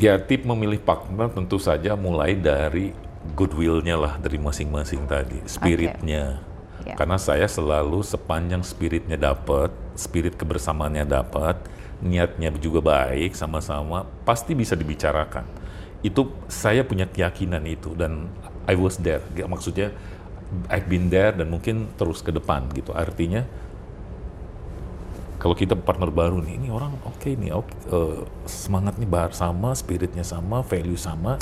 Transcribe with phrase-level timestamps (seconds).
[0.00, 2.96] Ya tip memilih partner tentu saja mulai dari
[3.36, 6.40] goodwill-nya lah dari masing-masing tadi, spiritnya.
[6.88, 6.96] Ya.
[6.96, 11.60] Karena saya selalu sepanjang spiritnya dapat, spirit kebersamaannya dapat,
[12.00, 15.44] niatnya juga baik sama-sama, pasti bisa dibicarakan.
[16.00, 18.32] Itu saya punya keyakinan itu dan
[18.64, 19.20] I was there.
[19.36, 19.92] Maksudnya
[20.72, 22.96] I've been there dan mungkin terus ke depan gitu.
[22.96, 23.44] Artinya
[25.40, 30.20] kalau kita partner baru nih, ini orang oke nih, oke, eh, semangatnya bar sama, spiritnya
[30.20, 31.40] sama, value sama,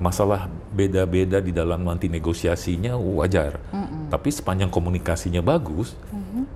[0.00, 3.60] masalah beda-beda di dalam nanti negosiasinya wajar.
[4.08, 5.92] Tapi sepanjang komunikasinya bagus,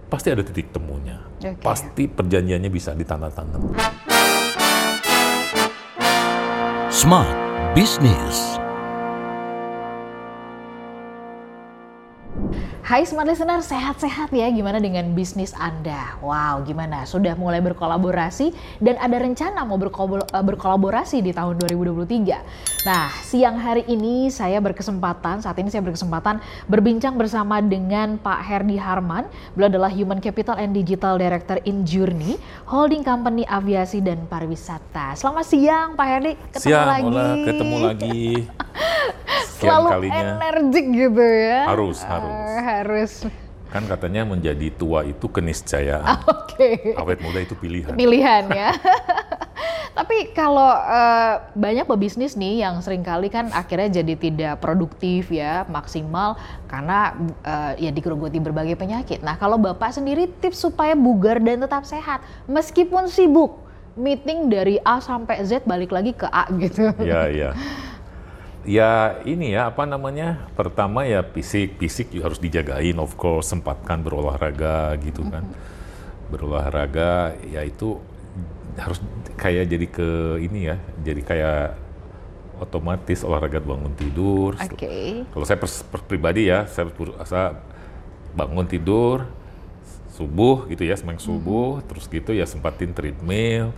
[0.08, 1.20] pasti ada titik temunya.
[1.36, 1.60] Oke.
[1.60, 3.76] Pasti perjanjiannya bisa ditandatangani.
[6.88, 7.36] Smart
[7.76, 8.63] Business.
[12.84, 16.20] Hai Smart Listener, sehat-sehat ya gimana dengan bisnis Anda?
[16.20, 17.08] Wow, gimana?
[17.08, 22.84] Sudah mulai berkolaborasi dan ada rencana mau eh, berkolaborasi di tahun 2023.
[22.84, 28.76] Nah, siang hari ini saya berkesempatan, saat ini saya berkesempatan berbincang bersama dengan Pak Herdi
[28.76, 29.32] Harman.
[29.56, 32.36] Beliau adalah Human Capital and Digital Director in Journey,
[32.68, 35.16] holding company aviasi dan pariwisata.
[35.16, 37.08] Selamat siang Pak Herdi, ketemu Siang, lagi.
[37.08, 38.20] Ola, ketemu lagi.
[39.56, 40.24] Selalu kalinya.
[40.42, 41.60] energik gitu ya.
[41.66, 42.34] Harus, Eh, harus.
[42.60, 43.12] harus.
[43.66, 46.22] Kan katanya menjadi tua itu keniscayaan.
[46.24, 46.94] Oke.
[46.94, 47.90] Awet muda itu pilihan.
[47.92, 48.70] Pilihan ya.
[49.98, 55.62] Tapi kalau eh, banyak pebisnis nih yang sering kali kan akhirnya jadi tidak produktif ya,
[55.64, 56.34] maksimal
[56.66, 59.22] karena eh, ya digerogoti berbagai penyakit.
[59.22, 63.58] Nah, kalau Bapak sendiri tips supaya bugar dan tetap sehat meskipun sibuk
[63.94, 66.90] meeting dari A sampai Z balik lagi ke A gitu.
[66.98, 67.50] Ya, ya.
[68.64, 70.48] Ya ini ya apa namanya?
[70.56, 75.44] Pertama ya fisik fisik juga harus dijagain of course sempatkan berolahraga gitu kan.
[76.32, 78.00] Berolahraga ya itu
[78.80, 78.98] harus
[79.38, 80.08] kayak jadi ke
[80.42, 81.66] ini ya jadi kayak
[82.58, 84.56] otomatis olahraga bangun tidur.
[84.56, 85.28] Oke.
[85.30, 87.60] kalau saya pers, pers- pribadi ya saya berusaha
[88.34, 89.28] bangun tidur
[90.14, 93.74] subuh gitu ya semang subuh terus gitu ya sempatin treadmill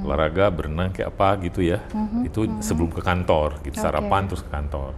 [0.00, 1.78] olahraga berenang kayak apa gitu ya
[2.20, 3.82] itu sebelum ke kantor gitu Oke.
[3.82, 4.90] sarapan terus ke kantor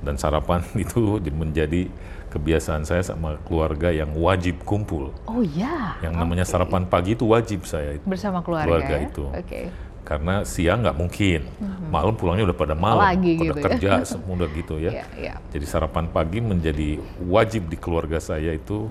[0.00, 1.82] dan sarapan itu di- menjadi
[2.28, 5.94] kebiasaan saya sama keluarga yang wajib kumpul Oh ya.
[6.00, 6.50] yang namanya oke.
[6.50, 9.06] sarapan pagi itu wajib saya itu bersama keluarga, keluarga ya?
[9.06, 9.24] itu.
[9.30, 9.60] Oke.
[10.04, 11.40] karena siang nggak mungkin
[11.88, 13.64] malam pulangnya udah pada malam Apalagi pada gitu ya.
[13.64, 15.34] kerja semua udah gitu ya Iya, iya.
[15.48, 18.84] jadi sarapan pagi menjadi wajib di keluarga saya itu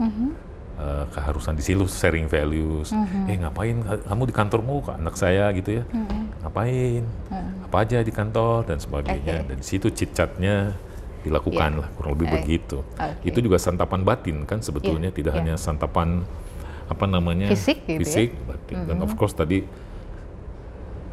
[0.79, 2.89] eh, keharusan di situ sharing values.
[3.29, 5.83] Eh ngapain kamu di kantormu Kak, anak saya gitu ya?
[6.41, 7.03] Ngapain?
[7.69, 9.43] Apa aja di kantor dan sebagainya.
[9.43, 9.47] Oke.
[9.53, 10.73] Dan di situ cicatnya
[11.23, 11.79] dilakukan Iya.
[11.79, 12.35] lah kurang lebih Oke.
[12.41, 12.77] begitu.
[12.83, 13.23] Oke.
[13.23, 15.39] Itu juga santapan batin kan sebetulnya Iya, tidak iya.
[15.39, 16.25] hanya santapan
[16.83, 17.99] apa namanya Fisik gitu ya.
[18.03, 18.77] fisik, batin.
[18.85, 19.63] Dan of course tadi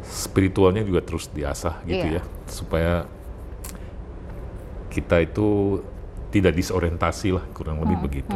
[0.03, 2.19] spiritualnya juga terus diasah gitu Iya.
[2.19, 2.93] ya supaya
[4.91, 5.79] kita itu
[6.31, 8.31] tidak disorientasi lah kurang lebih begitu.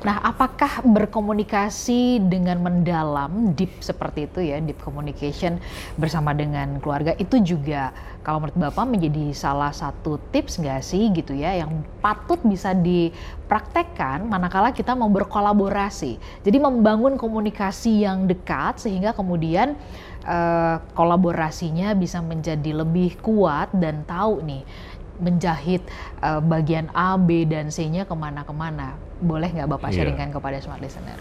[0.00, 5.60] Nah, apakah berkomunikasi dengan mendalam, deep seperti itu ya, deep communication
[6.00, 7.92] bersama dengan keluarga itu juga
[8.24, 14.24] kalau menurut Bapak menjadi salah satu tips nggak sih gitu ya, yang patut bisa dipraktekkan
[14.26, 16.16] manakala kita mau berkolaborasi.
[16.42, 19.76] Jadi membangun komunikasi yang dekat sehingga kemudian
[20.24, 24.64] eh, kolaborasinya bisa menjadi lebih kuat dan tahu nih
[25.18, 25.82] menjahit
[26.18, 28.94] eh, bagian A, B, dan C-nya ke mana-kemana.
[29.16, 30.04] Boleh nggak Bapak Iya.
[30.04, 31.16] sharingkan kepada smart listener?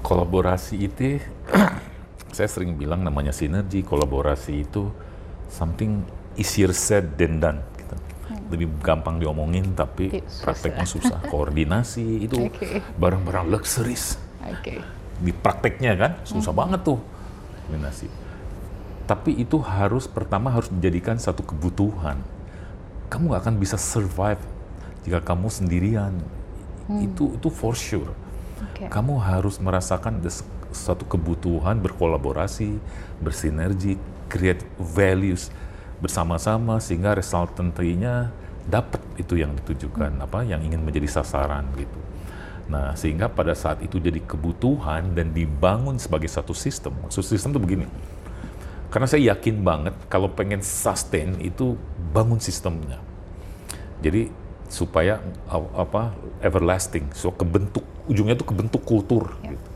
[0.00, 1.20] Kolaborasi itu
[2.36, 4.88] saya sering bilang namanya sinergi, kolaborasi itu
[5.46, 6.02] something
[6.34, 7.60] easier said than done.
[7.76, 7.94] gitu.
[8.48, 10.42] Lebih gampang diomongin tapi Iya, susah.
[10.42, 11.18] prakteknya susah.
[11.30, 12.48] Koordinasi itu
[12.96, 14.16] barang-barang luxuries.
[14.40, 14.80] Oke.
[15.20, 16.96] di prakteknya kan susah banget tuh
[17.68, 18.08] kombinasi.
[19.10, 22.22] Tapi itu harus pertama harus dijadikan satu kebutuhan.
[23.10, 24.38] Kamu nggak akan bisa survive
[25.02, 26.14] jika kamu sendirian.
[27.02, 28.14] Itu itu for sure.
[28.62, 28.86] Oke.
[28.86, 30.22] Kamu harus merasakan
[30.70, 32.78] satu kebutuhan berkolaborasi,
[33.18, 33.98] bersinergi,
[34.30, 35.50] create values
[35.98, 38.30] bersama-sama sehingga resultantnya
[38.70, 41.98] dapat itu yang ditujukan apa yang ingin menjadi sasaran gitu.
[42.70, 46.94] Nah, sehingga pada saat itu jadi kebutuhan dan dibangun sebagai satu sistem.
[47.02, 47.86] Maksud sistem itu begini.
[48.90, 51.78] Karena saya yakin banget kalau pengen sustain itu
[52.10, 52.98] bangun sistemnya.
[54.02, 54.34] Jadi
[54.66, 59.34] supaya a- apa everlasting, so kebentuk ujungnya itu kebentuk kultur.
[59.46, 59.68] Gitu.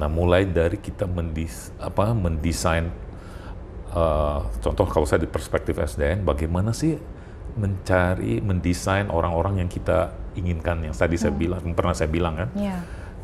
[0.00, 2.88] Nah, mulai dari kita mendis apa mendesain
[3.88, 6.96] eh, contoh kalau saya di perspektif SDN, bagaimana sih
[7.58, 12.48] mencari mendesain orang-orang yang kita inginkan yang tadi saya bilang pernah saya bilang kan.
[12.54, 12.78] Iya.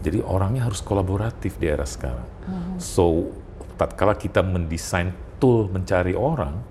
[0.04, 2.28] Jadi orangnya harus kolaboratif di era sekarang.
[2.76, 3.32] So,
[3.76, 5.12] tatkala kita mendesain
[5.44, 6.62] betul mencari orang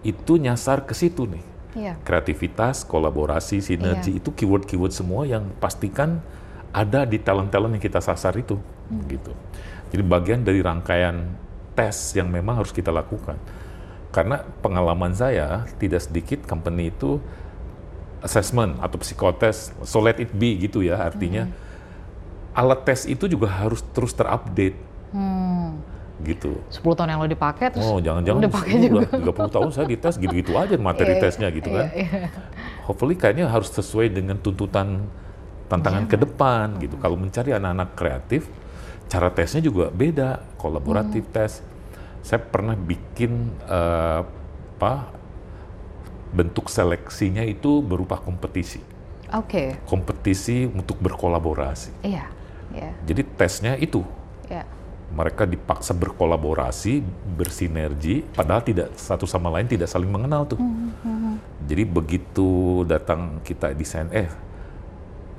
[0.00, 1.44] itu nyasar ke situ nih.
[1.72, 1.94] Iya.
[2.00, 4.18] Kreativitas, kolaborasi, sinergi Iya.
[4.24, 6.24] itu keyword-keyword semua yang pastikan
[6.72, 8.56] ada di talent-talent yang kita sasar itu
[9.12, 9.36] gitu.
[9.92, 11.36] Jadi bagian dari rangkaian
[11.76, 13.36] tes yang memang harus kita lakukan.
[14.08, 17.20] Karena pengalaman saya tidak sedikit company itu
[18.24, 21.48] assessment atau psikotes, so let it be gitu ya artinya.
[22.56, 25.51] Alat tes itu juga harus terus terupdate Hmm.
[26.22, 26.58] Gitu.
[26.70, 29.00] 10 tahun yang lo dipakai terus Oh, jangan-jangan udah pakai ini juga.
[29.04, 31.22] udah 30 tahun saya dites gitu-gitu aja materi Iya, iya.
[31.22, 31.86] tesnya gitu kan.
[31.90, 32.20] Iya.
[32.82, 35.06] Hopefully kayaknya harus sesuai dengan tuntutan
[35.66, 36.96] tantangan ke depan gitu.
[36.96, 38.46] Kalau mencari anak-anak kreatif,
[39.06, 41.62] cara tesnya juga beda, kolaboratif tes.
[42.20, 44.22] Saya pernah bikin eh,
[44.78, 45.14] apa
[46.30, 48.82] bentuk seleksinya itu berupa kompetisi.
[49.32, 49.78] Oke.
[49.86, 52.02] Kompetisi untuk berkolaborasi.
[52.02, 52.26] Iya.
[52.72, 52.90] Iya.
[53.04, 54.00] Jadi tesnya itu
[54.48, 54.64] Iya.
[55.12, 57.04] Mereka dipaksa berkolaborasi,
[57.36, 60.56] bersinergi, padahal tidak satu sama lain tidak saling mengenal tuh.
[61.68, 64.28] Jadi begitu datang kita desain, eh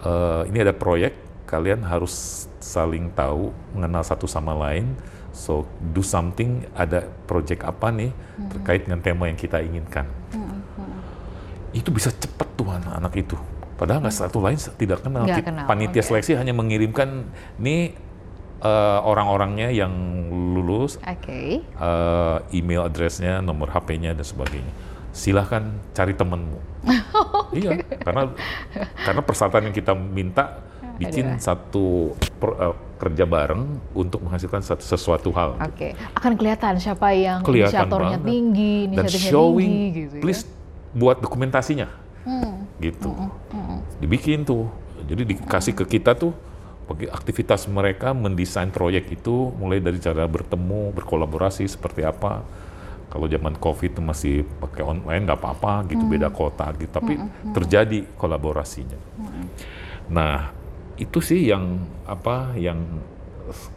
[0.05, 1.17] eh, ini ada proyek,
[1.49, 4.93] kalian harus saling tahu, mengenal satu sama lain.
[5.33, 8.13] So do something, ada proyek apa nih
[8.53, 10.05] terkait dengan tema yang kita inginkan.
[11.73, 13.33] Itu bisa cepat tuh anak-anak itu.
[13.73, 15.25] Padahal nggak satu lain tidak kenal.
[15.25, 16.07] Ki- kenal, Panitia oke.
[16.13, 17.25] seleksi hanya mengirimkan
[17.57, 17.97] nih
[18.63, 19.91] eh, orang-orangnya yang
[20.31, 21.59] lulus, Oke.
[21.61, 24.71] eh, email addressnya, nomor HP-nya dan sebagainya.
[25.11, 25.61] Silahkan
[25.91, 26.59] cari temenmu.
[27.53, 28.33] Iya, karena
[28.97, 30.57] karena persyaratan yang kita minta
[30.95, 33.61] bikin satu per- eh, kerja bareng
[33.93, 35.53] untuk menghasilkan satu, sesuatu hal.
[35.61, 35.93] Oke.
[36.13, 38.25] Akan kelihatan siapa yang Kelihatan inisiatornya banget.
[38.25, 40.49] tinggi, Dan showing, tinggi gitu please ya.
[40.95, 41.87] buat dokumentasinya,
[42.23, 42.65] Hmm.
[42.79, 43.13] gitu.
[43.99, 44.65] Dibikin tuh,
[45.03, 46.33] jadi dikasih ke kita tuh
[46.89, 52.43] aktivitas mereka mendesain proyek itu mulai dari cara bertemu, berkolaborasi seperti apa.
[53.07, 57.13] Kalau zaman COVID itu masih pakai online nggak apa-apa gitu, beda kota gitu, tapi
[57.53, 58.97] terjadi kolaborasinya.
[60.09, 60.49] Nah,
[60.97, 61.77] itu sih yang
[62.09, 62.81] apa yang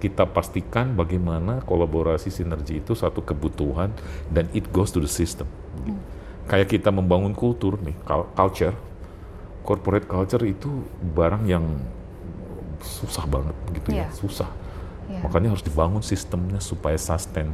[0.00, 3.92] kita pastikan bagaimana kolaborasi sinergi itu satu kebutuhan
[4.32, 5.44] dan it goes to the system.
[6.46, 8.74] Kayak kita membangun kultur nih, cul- culture,
[9.66, 11.66] corporate culture itu barang yang
[12.82, 14.06] susah banget gitu ya, Iya.
[14.12, 14.50] susah.
[15.06, 15.20] Iya.
[15.23, 17.50] Makanya harus dibangun sistemnya supaya sustain.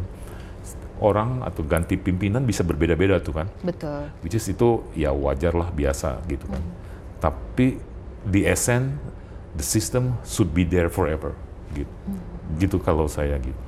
[1.03, 4.07] Orang atau ganti pimpinan bisa berbeda-beda tuh kan Betul.
[4.23, 6.63] which is itu ya wajar lah biasa gitu kan.
[7.19, 7.83] Tapi
[8.23, 8.95] di essence
[9.59, 11.35] the system should be there forever
[11.75, 11.91] gitu.
[12.55, 13.59] Gitu kalau saya gitu.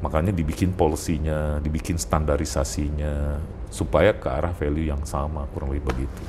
[0.00, 6.22] Makanya dibikin polisinya, dibikin standarisasinya supaya ke arah value yang sama kurang lebih begitu.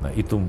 [0.00, 0.40] Nah itu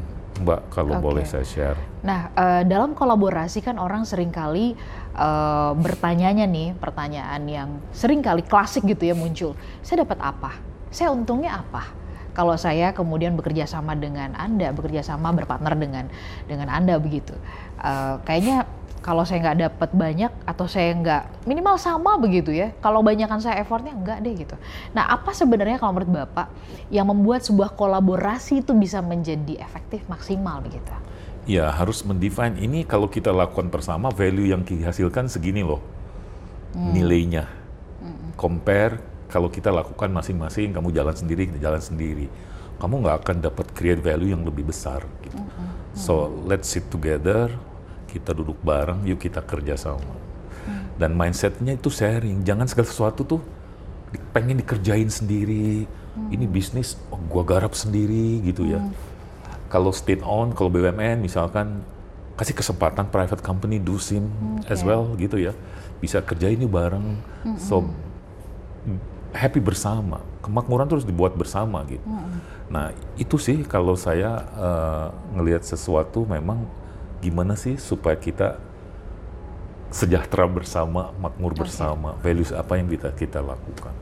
[0.41, 1.03] Mbak kalau Oke.
[1.03, 1.77] boleh saya share.
[2.01, 4.73] Nah, eh, dalam kolaborasi kan orang sering kali
[5.13, 9.53] eh, bertanyanya nih pertanyaan yang sering kali klasik gitu ya muncul.
[9.85, 10.57] Saya dapat apa?
[10.89, 11.85] Saya untungnya apa?
[12.33, 16.09] Kalau saya kemudian bekerja sama dengan Anda, bekerja sama berpartner dengan
[16.49, 17.37] dengan Anda begitu.
[17.77, 18.65] Eh, kayaknya
[19.03, 22.71] kalau saya nggak dapat banyak atau saya nggak minimal sama begitu ya.
[22.79, 24.55] Kalau banyakan saya effortnya enggak deh gitu.
[24.95, 26.47] Nah, apa sebenarnya kalau menurut Bapak
[26.87, 30.95] yang membuat sebuah kolaborasi itu bisa menjadi efektif maksimal begitu?
[31.43, 35.83] Ya harus mendefine ini kalau kita lakukan bersama value yang dihasilkan segini loh
[36.73, 37.45] nilainya.
[38.39, 42.29] Compare kalau kita lakukan masing-masing, kamu jalan sendiri, kita jalan sendiri,
[42.77, 45.03] kamu nggak akan dapat create value yang lebih besar.
[45.25, 45.37] Gitu.
[45.97, 47.49] So let's sit together,
[48.13, 50.13] kita duduk bareng, yuk kita kerja sama.
[50.93, 53.41] Dan mindsetnya itu sharing, jangan segala sesuatu tuh
[54.29, 55.89] pengen dikerjain sendiri.
[56.13, 58.77] Ini bisnis, oh, gua garap sendiri gitu ya.
[59.73, 61.81] Kalau state on, kalau BUMN misalkan
[62.37, 64.29] kasih kesempatan private company do sim
[64.69, 64.93] as Oke.
[64.93, 65.57] well gitu ya.
[65.97, 67.17] Bisa kerjain ini bareng.
[67.57, 67.89] So
[69.33, 70.21] happy bersama.
[70.45, 72.05] Kemakmuran terus dibuat bersama gitu.
[72.69, 76.61] Nah, itu sih kalau saya eh, ngelihat sesuatu memang
[77.23, 78.59] gimana sih supaya kita
[79.93, 83.93] sejahtera bersama, makmur bersama, values apa yang kita kita lakukan.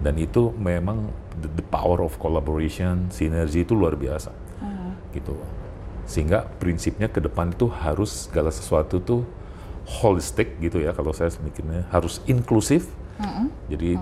[0.00, 4.32] Dan itu memang the, the power of collaboration, sinergi itu luar biasa.
[5.12, 5.32] Gitu.
[6.08, 9.22] Sehingga prinsipnya ke depan itu harus segala sesuatu tuh
[9.86, 12.88] holistic gitu ya kalau saya mikirnya harus inklusif.
[13.66, 13.96] Jadi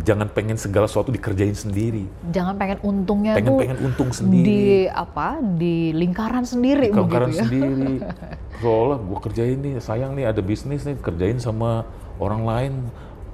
[0.00, 2.06] jangan pengen segala sesuatu dikerjain sendiri.
[2.26, 4.44] jangan pengen untungnya Pengen pengen untung sendiri.
[4.44, 7.94] di apa di lingkaran sendiri Kangkaran begitu ya sendiri.
[8.62, 11.84] Seolah gue kerjain nih, sayang nih ada bisnis nih kerjain sama
[12.16, 12.72] orang lain.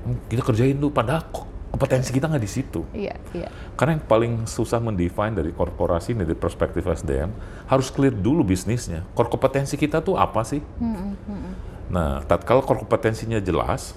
[0.02, 1.22] Hmm, Kita kerjain tuh padahal
[1.66, 2.80] kompetensi kita nggak di situ.
[2.90, 7.28] iya iya Karena yang paling susah mendefine dari korporasi dari perspektif SDM
[7.66, 9.04] harus clear dulu bisnisnya.
[9.12, 10.64] Core kompetensi kita tuh apa sih?
[11.86, 13.94] Nah, tatkala core kompetensinya jelas,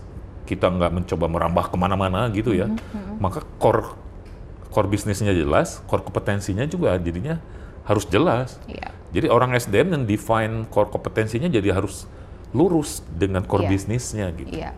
[0.50, 2.65] kita nggak mencoba merambah ke mana-mana gitu ya,
[3.22, 3.94] maka core
[4.74, 7.38] core bisnisnya jelas, core kompetensinya juga jadinya
[7.86, 8.58] harus jelas.
[8.65, 8.89] Iya.
[9.13, 12.06] Jadi orang SDM yang define core kompetensinya jadi harus
[12.53, 13.72] lurus dengan core Iya.
[13.74, 14.53] bisnisnya gitu.
[14.53, 14.74] Iya.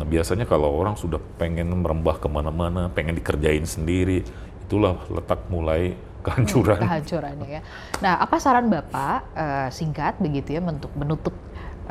[0.00, 4.24] Nah biasanya kalau orang sudah pengen merambah ke mana-mana, pengen dikerjain sendiri,
[4.64, 5.92] itulah letak mulai
[6.24, 6.80] kehancuran.
[6.80, 7.60] kehancurannya ya.
[8.00, 11.36] Nah, apa saran Bapak eh, singkat begitu ya untuk menutup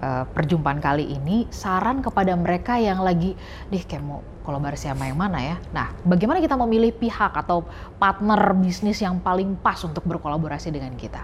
[0.01, 3.37] eh, perjumpaan kali ini saran kepada mereka yang lagi
[3.69, 5.55] deh kayak mau kolaborasi sama yang mana ya.
[5.69, 7.63] Nah, bagaimana kita memilih pihak atau
[8.01, 11.21] partner bisnis yang paling pas untuk berkolaborasi dengan kita?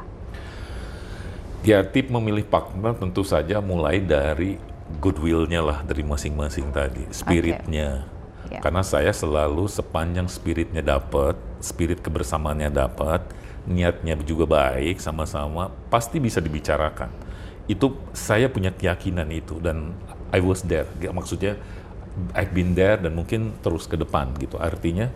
[1.66, 4.62] Ya tip memilih partner tentu saja mulai dari
[5.04, 8.08] goodwill-nya lah dari masing-masing tadi, spiritnya.
[8.48, 8.64] Ya.
[8.64, 13.28] Karena saya selalu sepanjang spiritnya dapat, spirit kebersamaannya dapat,
[13.68, 17.12] niatnya juga baik sama-sama, pasti bisa dibicarakan.
[17.68, 19.94] Itu saya punya keyakinan itu dan
[20.32, 20.88] I was there.
[21.00, 21.60] Maksudnya
[22.34, 24.58] I've been there dan mungkin terus ke depan gitu.
[24.58, 25.12] Artinya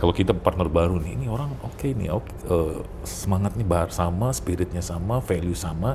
[0.00, 4.80] kalau kita partner baru nih, ini orang oke nih, oke, eh, semangatnya bar sama, spiritnya
[4.80, 5.92] sama, value sama,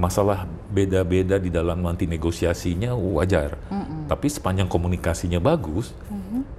[0.00, 3.60] masalah beda-beda di dalam nanti negosiasinya wajar.
[4.08, 5.92] Tapi sepanjang komunikasinya bagus,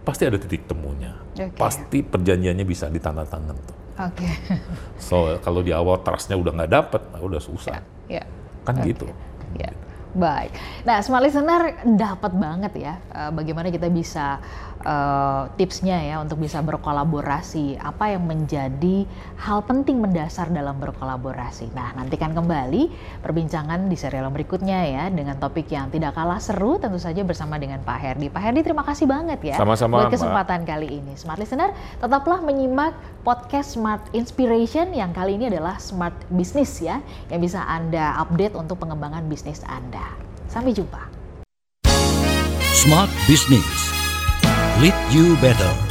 [0.05, 1.17] pasti ada titik temunya.
[1.33, 1.57] Oke.
[1.57, 3.80] Pasti perjanjiannya bisa ditandatangan tuh.
[3.99, 4.27] Oke.
[5.01, 7.81] So kalau di awal trustnya udah nggak dapet, nah udah susah.
[8.07, 8.23] ya.
[8.63, 8.93] Kan Oke.
[8.93, 9.09] gitu.
[9.57, 9.73] Ya,
[10.11, 10.51] baik.
[10.83, 14.37] Nah, smart listener dapat banget ya eh, bagaimana kita bisa
[14.81, 17.79] eh, tipsnya ya untuk bisa berkolaborasi.
[17.79, 19.05] Apa yang menjadi
[19.41, 21.71] hal penting mendasar dalam berkolaborasi.
[21.71, 22.91] Nah, nantikan kembali
[23.23, 27.81] perbincangan di serial berikutnya ya dengan topik yang tidak kalah seru tentu saja bersama dengan
[27.81, 28.27] Pak Herdi.
[28.29, 30.15] Pak Herdi terima kasih banget ya Sama-sama, buat Mbak.
[30.17, 31.13] kesempatan kali ini.
[31.17, 37.41] Smart listener, tetaplah menyimak podcast Smart Inspiration yang kali ini adalah Smart Business ya, yang
[37.41, 39.61] bisa Anda update untuk pengembangan bisnis
[40.01, 40.09] Anda.
[40.49, 40.99] Sampai jumpa.
[42.73, 43.93] Smart Business.
[44.81, 45.90] Lead you better.